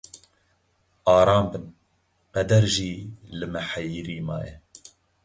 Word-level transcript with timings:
Aram 1.17 1.45
bin, 1.53 1.65
qeder 2.33 2.65
jî 2.75 2.93
li 3.37 3.47
me 3.51 3.61
heyirî 3.71 4.19
maye. 4.27 4.55